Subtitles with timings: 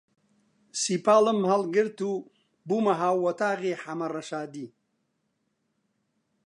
[0.81, 2.13] سیپاڵم هەڵگرت و
[2.67, 4.67] بوومە هاووەتاغی حەمە ڕەشادی